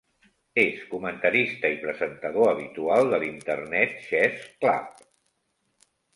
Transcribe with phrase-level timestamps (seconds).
[0.61, 5.07] És comentarista i presentador habitual de l'Internet Chess Club.